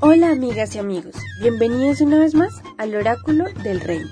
Hola 0.00 0.30
amigas 0.30 0.76
y 0.76 0.78
amigos, 0.78 1.16
bienvenidos 1.40 2.00
una 2.00 2.20
vez 2.20 2.32
más 2.32 2.62
al 2.76 2.94
oráculo 2.94 3.46
del 3.64 3.80
reino. 3.80 4.08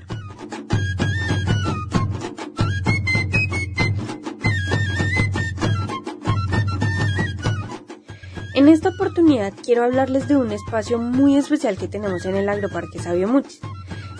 En 8.56 8.66
esta 8.68 8.88
oportunidad 8.88 9.52
quiero 9.64 9.84
hablarles 9.84 10.26
de 10.26 10.36
un 10.36 10.50
espacio 10.50 10.98
muy 10.98 11.36
especial 11.36 11.76
que 11.76 11.86
tenemos 11.86 12.24
en 12.24 12.34
el 12.34 12.48
Agroparque 12.48 12.98
Sabio 12.98 13.28
Mutis. 13.28 13.60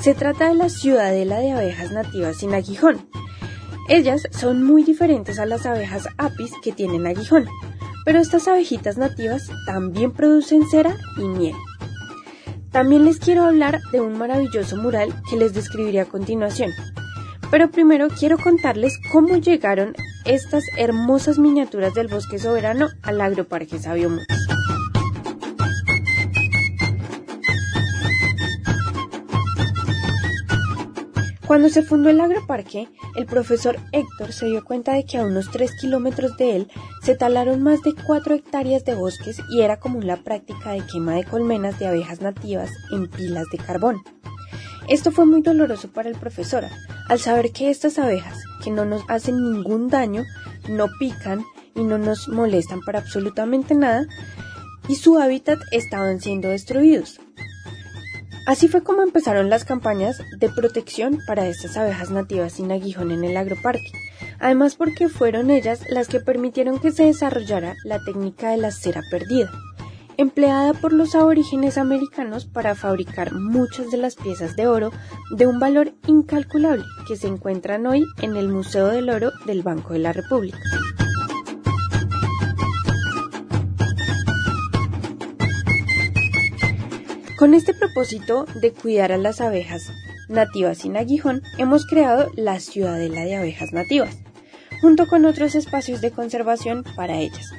Se 0.01 0.15
trata 0.15 0.49
de 0.49 0.55
la 0.55 0.69
ciudadela 0.69 1.41
de 1.41 1.51
abejas 1.51 1.91
nativas 1.91 2.37
sin 2.37 2.55
aguijón. 2.55 3.09
Ellas 3.89 4.29
son 4.31 4.63
muy 4.63 4.85
diferentes 4.85 5.41
a 5.41 5.47
las 5.47 5.67
abejas 5.67 6.07
apis 6.17 6.53
que 6.63 6.71
tienen 6.71 7.09
aguijón, 7.09 7.49
pero 8.07 8.21
estas 8.21 8.47
abejitas 8.47 8.97
nativas 8.97 9.51
también 9.67 10.13
producen 10.13 10.63
cera 10.71 10.97
y 11.17 11.25
miel. 11.25 11.57
También 12.71 13.05
les 13.05 13.19
quiero 13.19 13.43
hablar 13.43 13.81
de 13.91 14.01
un 14.01 14.17
maravilloso 14.17 14.77
mural 14.77 15.13
que 15.29 15.37
les 15.37 15.53
describiré 15.53 16.01
a 16.01 16.05
continuación. 16.05 16.71
Pero 17.51 17.69
primero 17.73 18.07
quiero 18.09 18.39
contarles 18.39 18.97
cómo 19.11 19.37
llegaron 19.39 19.95
estas 20.25 20.63
hermosas 20.79 21.41
miniaturas 21.41 21.95
del 21.95 22.07
bosque 22.07 22.39
soberano 22.39 22.87
al 23.03 23.21
agroparque 23.21 23.81
Sabio 23.81 24.09
Cuando 31.47 31.69
se 31.69 31.83
fundó 31.83 32.11
el 32.11 32.21
agroparque, 32.21 32.89
el 33.15 33.25
profesor 33.25 33.79
Héctor 33.93 34.33
se 34.33 34.47
dio 34.47 34.65
cuenta 34.65 34.95
de 34.95 35.05
que 35.05 35.19
a 35.19 35.23
unos 35.23 35.49
3 35.53 35.71
kilómetros 35.81 36.37
de 36.37 36.57
él 36.57 36.69
se 37.03 37.15
talaron 37.15 37.63
más 37.63 37.83
de 37.83 37.95
4 37.95 38.35
hectáreas 38.35 38.85
de 38.85 38.97
bosques 38.97 39.41
y 39.51 39.61
era 39.61 39.79
común 39.79 40.09
la 40.09 40.17
práctica 40.17 40.73
de 40.73 40.85
quema 40.85 41.15
de 41.15 41.23
colmenas 41.23 41.79
de 41.79 41.87
abejas 41.87 42.21
nativas 42.21 42.71
en 42.91 43.09
pilas 43.09 43.47
de 43.53 43.59
carbón. 43.59 44.03
Esto 44.89 45.13
fue 45.13 45.25
muy 45.25 45.41
doloroso 45.41 45.89
para 45.89 46.09
el 46.09 46.17
profesor, 46.17 46.65
al 47.09 47.21
saber 47.21 47.53
que 47.53 47.71
estas 47.71 48.01
abejas, 48.01 48.43
que 48.65 48.73
no 48.73 48.85
nos 48.85 49.03
hacen 49.07 49.37
ningún 49.41 49.89
daño, 49.89 50.25
no 50.69 50.87
pican 50.99 51.45
y 51.77 51.85
no 51.85 51.97
nos 51.97 52.29
molestan 52.29 52.81
para 52.81 52.99
absolutamente 52.99 53.77
nada, 53.77 54.05
y 54.89 54.97
su 54.97 55.19
hábitat 55.19 55.61
estaban 55.71 56.21
siendo 56.21 56.49
destruidos. 56.49 57.21
Así 58.47 58.69
fue 58.69 58.85
como 58.85 59.03
empezaron 59.03 59.51
las 59.51 59.65
campañas 59.65 60.23
de 60.39 60.49
protección 60.49 61.19
para 61.27 61.49
estas 61.49 61.77
abejas 61.77 62.13
nativas 62.13 62.53
sin 62.53 62.71
aguijón 62.71 63.11
en 63.11 63.25
el 63.25 63.37
agroparque, 63.37 63.91
además 64.39 64.77
porque 64.77 65.09
fueron 65.09 65.51
ellas 65.51 65.81
las 65.91 66.07
que 66.07 66.21
permitieron 66.21 66.79
que 66.79 66.93
se 66.93 67.07
desarrollara 67.07 67.75
la 67.85 67.99
técnica 68.05 68.51
de 68.51 68.59
la 68.59 68.71
cera 68.71 69.03
perdida, 69.11 69.51
empleada 70.17 70.75
por 70.75 70.93
los 70.93 71.17
aborígenes 71.17 71.77
americanos 71.77 72.47
para 72.47 72.77
fabricar 72.77 73.35
muchas 73.35 73.91
de 73.91 73.97
las 73.97 74.15
piezas 74.15 74.55
de 74.55 74.69
oro 74.69 74.93
de 75.33 75.49
un 75.49 75.59
valor 75.59 75.95
incalculable 76.07 76.85
que 77.09 77.17
se 77.17 77.27
encuentran 77.27 77.85
hoy 77.85 78.05
en 78.23 78.37
el 78.37 78.49
Museo 78.49 78.87
del 78.87 79.11
Oro 79.11 79.33
del 79.47 79.63
Banco 79.63 79.93
de 79.93 79.99
la 79.99 80.13
República. 80.13 80.59
Con 87.39 87.53
este 87.53 87.75
propósito 87.75 88.47
de 88.63 88.73
cuidar 88.73 89.13
a 89.13 89.19
las 89.19 89.43
abejas 89.43 89.93
nativas 90.27 90.79
sin 90.79 90.97
aguijón, 90.97 91.43
hemos 91.59 91.85
creado 91.85 92.31
la 92.35 92.61
Ciudadela 92.61 93.27
de 93.27 93.37
Abejas 93.37 93.75
Nativas, 93.75 94.17
junto 94.81 95.07
con 95.07 95.27
otros 95.27 95.55
espacios 95.55 96.01
de 96.01 96.13
conservación 96.13 96.83
para 96.97 97.19
ellas. 97.19 97.51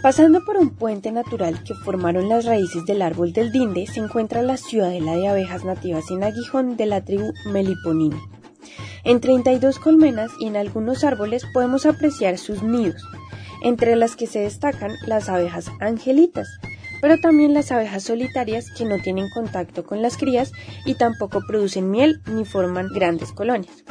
Pasando 0.00 0.44
por 0.44 0.58
un 0.58 0.70
puente 0.70 1.10
natural 1.10 1.64
que 1.64 1.74
formaron 1.74 2.28
las 2.28 2.44
raíces 2.44 2.84
del 2.86 3.02
árbol 3.02 3.32
del 3.32 3.50
dinde, 3.50 3.88
se 3.88 3.98
encuentra 3.98 4.42
la 4.42 4.56
Ciudadela 4.56 5.16
de 5.16 5.26
Abejas 5.26 5.64
Nativas 5.64 6.06
sin 6.06 6.22
aguijón 6.22 6.76
de 6.76 6.86
la 6.86 7.04
tribu 7.04 7.32
Meliponini. 7.46 8.20
En 9.02 9.18
32 9.20 9.80
colmenas 9.80 10.30
y 10.38 10.46
en 10.46 10.56
algunos 10.56 11.02
árboles 11.02 11.44
podemos 11.52 11.84
apreciar 11.84 12.38
sus 12.38 12.62
nidos, 12.62 13.02
entre 13.64 13.96
las 13.96 14.14
que 14.14 14.28
se 14.28 14.38
destacan 14.38 14.92
las 15.04 15.28
abejas 15.28 15.68
angelitas, 15.80 16.48
pero 17.00 17.18
también 17.18 17.54
las 17.54 17.72
abejas 17.72 18.04
solitarias 18.04 18.70
que 18.70 18.84
no 18.84 18.98
tienen 18.98 19.30
contacto 19.30 19.84
con 19.84 20.02
las 20.02 20.16
crías 20.16 20.52
y 20.84 20.94
tampoco 20.94 21.42
producen 21.46 21.90
miel 21.90 22.20
ni 22.26 22.44
forman 22.44 22.88
grandes 22.92 23.32
colonias. 23.32 23.84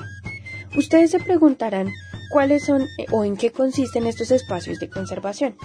Ustedes 0.75 1.11
se 1.11 1.19
preguntarán 1.19 1.89
cuáles 2.29 2.65
son 2.65 2.83
eh, 2.97 3.05
o 3.11 3.23
en 3.23 3.37
qué 3.37 3.51
consisten 3.51 4.05
estos 4.05 4.31
espacios 4.31 4.79
de 4.79 4.89
conservación. 4.89 5.55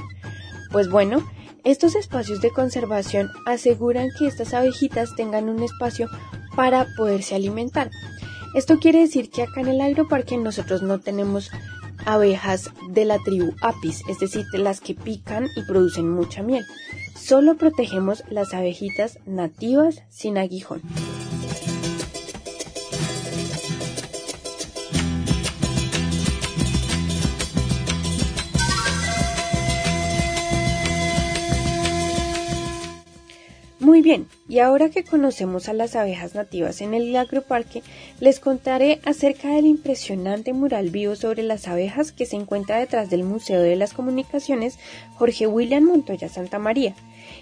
Pues 0.72 0.88
bueno, 0.88 1.22
estos 1.62 1.94
espacios 1.94 2.40
de 2.40 2.50
conservación 2.50 3.30
aseguran 3.46 4.08
que 4.18 4.26
estas 4.26 4.54
abejitas 4.54 5.14
tengan 5.14 5.48
un 5.48 5.62
espacio 5.62 6.08
para 6.56 6.86
poderse 6.96 7.34
alimentar. 7.34 7.90
Esto 8.54 8.78
quiere 8.78 9.00
decir 9.00 9.30
que 9.30 9.42
acá 9.42 9.60
en 9.60 9.68
el 9.68 9.80
agroparque 9.80 10.36
nosotros 10.36 10.82
no 10.82 11.00
tenemos 11.00 11.50
abejas 12.06 12.70
de 12.90 13.04
la 13.04 13.18
tribu 13.18 13.52
Apis, 13.62 14.02
es 14.08 14.18
decir, 14.18 14.44
de 14.52 14.58
las 14.58 14.80
que 14.80 14.94
pican 14.94 15.48
y 15.56 15.62
producen 15.62 16.08
mucha 16.08 16.42
miel. 16.42 16.64
Solo 17.16 17.56
protegemos 17.56 18.24
las 18.28 18.54
abejitas 18.54 19.18
nativas 19.26 20.02
sin 20.10 20.38
aguijón. 20.38 20.82
Muy 33.94 34.02
bien, 34.02 34.26
y 34.48 34.58
ahora 34.58 34.90
que 34.90 35.04
conocemos 35.04 35.68
a 35.68 35.72
las 35.72 35.94
abejas 35.94 36.34
nativas 36.34 36.80
en 36.80 36.94
el 36.94 37.14
agroparque, 37.14 37.84
les 38.18 38.40
contaré 38.40 38.98
acerca 39.04 39.50
del 39.50 39.66
impresionante 39.66 40.52
mural 40.52 40.90
vivo 40.90 41.14
sobre 41.14 41.44
las 41.44 41.68
abejas 41.68 42.10
que 42.10 42.26
se 42.26 42.34
encuentra 42.34 42.80
detrás 42.80 43.08
del 43.08 43.22
Museo 43.22 43.62
de 43.62 43.76
las 43.76 43.92
Comunicaciones 43.92 44.80
Jorge 45.14 45.46
William 45.46 45.84
Montoya 45.84 46.28
Santa 46.28 46.58
María 46.58 46.96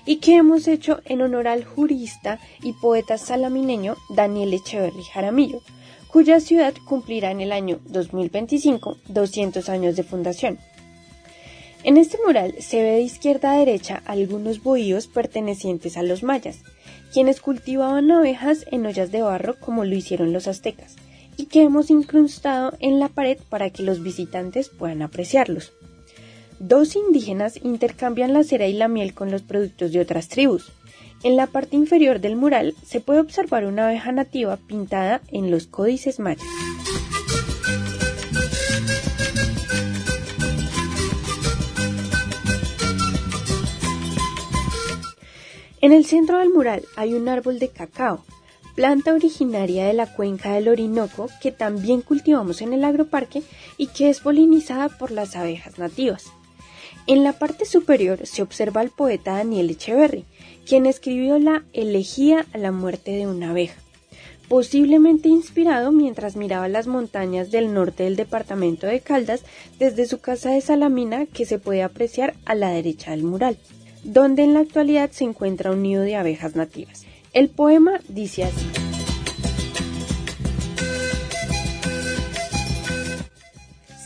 y 0.04 0.16
que 0.16 0.36
hemos 0.36 0.68
hecho 0.68 1.00
en 1.06 1.22
honor 1.22 1.48
al 1.48 1.64
jurista 1.64 2.38
y 2.62 2.74
poeta 2.74 3.16
salamineño 3.16 3.96
Daniel 4.14 4.52
Echeverry 4.52 5.04
Jaramillo, 5.04 5.62
cuya 6.08 6.38
ciudad 6.38 6.74
cumplirá 6.86 7.30
en 7.30 7.40
el 7.40 7.52
año 7.52 7.80
2025 7.86 8.98
200 9.08 9.70
años 9.70 9.96
de 9.96 10.02
fundación. 10.02 10.58
En 11.84 11.96
este 11.96 12.16
mural 12.24 12.54
se 12.60 12.80
ve 12.80 12.90
de 12.90 13.00
izquierda 13.00 13.52
a 13.52 13.58
derecha 13.58 14.02
algunos 14.06 14.62
bohíos 14.62 15.08
pertenecientes 15.08 15.96
a 15.96 16.04
los 16.04 16.22
mayas, 16.22 16.60
quienes 17.12 17.40
cultivaban 17.40 18.10
abejas 18.12 18.64
en 18.70 18.86
ollas 18.86 19.10
de 19.10 19.22
barro 19.22 19.58
como 19.58 19.84
lo 19.84 19.96
hicieron 19.96 20.32
los 20.32 20.46
aztecas, 20.46 20.94
y 21.36 21.46
que 21.46 21.62
hemos 21.62 21.90
incrustado 21.90 22.72
en 22.78 23.00
la 23.00 23.08
pared 23.08 23.38
para 23.48 23.70
que 23.70 23.82
los 23.82 24.00
visitantes 24.00 24.68
puedan 24.68 25.02
apreciarlos. 25.02 25.72
Dos 26.60 26.94
indígenas 26.94 27.58
intercambian 27.64 28.32
la 28.32 28.44
cera 28.44 28.68
y 28.68 28.74
la 28.74 28.86
miel 28.86 29.12
con 29.12 29.32
los 29.32 29.42
productos 29.42 29.90
de 29.90 29.98
otras 29.98 30.28
tribus. 30.28 30.70
En 31.24 31.36
la 31.36 31.48
parte 31.48 31.74
inferior 31.74 32.20
del 32.20 32.36
mural 32.36 32.74
se 32.86 33.00
puede 33.00 33.18
observar 33.18 33.66
una 33.66 33.88
abeja 33.88 34.12
nativa 34.12 34.56
pintada 34.56 35.20
en 35.32 35.50
los 35.50 35.66
códices 35.66 36.20
mayas. 36.20 36.46
En 45.82 45.90
el 45.90 46.04
centro 46.04 46.38
del 46.38 46.50
mural 46.50 46.84
hay 46.94 47.12
un 47.12 47.28
árbol 47.28 47.58
de 47.58 47.66
cacao, 47.66 48.24
planta 48.76 49.12
originaria 49.12 49.84
de 49.84 49.92
la 49.92 50.06
cuenca 50.06 50.54
del 50.54 50.68
Orinoco 50.68 51.28
que 51.40 51.50
también 51.50 52.02
cultivamos 52.02 52.62
en 52.62 52.72
el 52.72 52.84
agroparque 52.84 53.42
y 53.78 53.88
que 53.88 54.08
es 54.08 54.20
polinizada 54.20 54.88
por 54.88 55.10
las 55.10 55.34
abejas 55.34 55.80
nativas. 55.80 56.26
En 57.08 57.24
la 57.24 57.32
parte 57.32 57.64
superior 57.64 58.28
se 58.28 58.42
observa 58.42 58.80
al 58.80 58.90
poeta 58.90 59.32
Daniel 59.32 59.70
Echeverry, 59.70 60.24
quien 60.64 60.86
escribió 60.86 61.40
la 61.40 61.64
Elegía 61.72 62.46
a 62.52 62.58
la 62.58 62.70
muerte 62.70 63.10
de 63.10 63.26
una 63.26 63.50
abeja, 63.50 63.80
posiblemente 64.48 65.30
inspirado 65.30 65.90
mientras 65.90 66.36
miraba 66.36 66.68
las 66.68 66.86
montañas 66.86 67.50
del 67.50 67.74
norte 67.74 68.04
del 68.04 68.14
departamento 68.14 68.86
de 68.86 69.00
Caldas 69.00 69.42
desde 69.80 70.06
su 70.06 70.20
casa 70.20 70.50
de 70.50 70.60
Salamina 70.60 71.26
que 71.26 71.44
se 71.44 71.58
puede 71.58 71.82
apreciar 71.82 72.34
a 72.44 72.54
la 72.54 72.68
derecha 72.68 73.10
del 73.10 73.24
mural, 73.24 73.58
donde 74.04 74.44
en 74.44 74.54
la 74.54 74.60
actualidad 74.60 75.10
se 75.10 75.24
encuentra 75.24 75.70
un 75.70 75.82
nido 75.82 76.02
de 76.02 76.16
abejas 76.16 76.56
nativas. 76.56 77.04
El 77.32 77.48
poema 77.48 78.00
dice 78.08 78.44
así. 78.44 78.66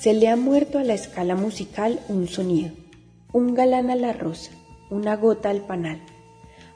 Se 0.01 0.15
le 0.15 0.29
ha 0.29 0.37
muerto 0.37 0.79
a 0.79 0.85
la 0.85 0.95
escala 0.95 1.35
musical 1.35 2.01
un 2.09 2.29
sonido 2.29 2.71
un 3.37 3.53
galán 3.53 3.91
a 3.91 3.97
la 3.97 4.15
rosa, 4.15 4.51
una 4.89 5.15
gota 5.15 5.51
al 5.51 5.61
panal. 5.67 6.01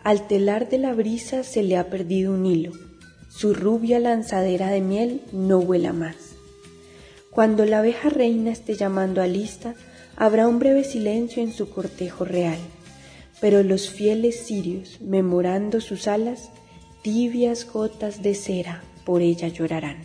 Al 0.04 0.26
telar 0.26 0.68
de 0.68 0.76
la 0.76 0.92
brisa 0.92 1.42
se 1.42 1.62
le 1.62 1.78
ha 1.78 1.88
perdido 1.88 2.34
un 2.34 2.44
hilo, 2.44 2.72
su 3.30 3.54
rubia 3.54 3.98
lanzadera 3.98 4.68
de 4.68 4.82
miel 4.82 5.22
no 5.32 5.60
vuela 5.60 5.94
más. 5.94 6.16
Cuando 7.30 7.64
la 7.64 7.78
abeja 7.78 8.10
reina 8.10 8.50
esté 8.50 8.74
llamando 8.74 9.22
a 9.22 9.26
lista, 9.26 9.74
habrá 10.16 10.48
un 10.48 10.58
breve 10.58 10.84
silencio 10.84 11.42
en 11.42 11.50
su 11.50 11.70
cortejo 11.70 12.26
real. 12.26 12.58
Pero 13.40 13.62
los 13.62 13.90
fieles 13.90 14.46
cirios, 14.46 15.00
memorando 15.00 15.80
sus 15.80 16.06
alas, 16.08 16.50
tibias 17.02 17.70
gotas 17.70 18.22
de 18.22 18.34
cera 18.34 18.82
por 19.04 19.22
ella 19.22 19.48
llorarán. 19.48 19.98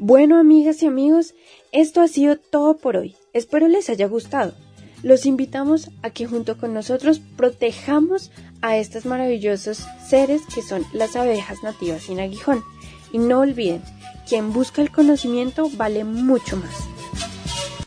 Bueno, 0.00 0.38
amigas 0.38 0.80
y 0.84 0.86
amigos, 0.86 1.34
esto 1.72 2.00
ha 2.00 2.06
sido 2.06 2.36
todo 2.38 2.76
por 2.76 2.96
hoy. 2.96 3.16
Espero 3.32 3.66
les 3.66 3.90
haya 3.90 4.06
gustado. 4.06 4.54
Los 5.02 5.26
invitamos 5.26 5.90
a 6.02 6.10
que 6.10 6.26
junto 6.26 6.56
con 6.56 6.72
nosotros 6.72 7.20
protejamos 7.36 8.30
a 8.62 8.76
estos 8.76 9.06
maravillosos 9.06 9.84
seres 10.08 10.42
que 10.54 10.62
son 10.62 10.84
las 10.92 11.16
abejas 11.16 11.62
nativas 11.64 12.02
sin 12.02 12.20
aguijón. 12.20 12.62
Y 13.12 13.18
no 13.18 13.40
olviden, 13.40 13.82
quien 14.28 14.52
busca 14.52 14.82
el 14.82 14.90
conocimiento 14.90 15.70
vale 15.76 16.04
mucho 16.04 16.56
más. 16.56 16.97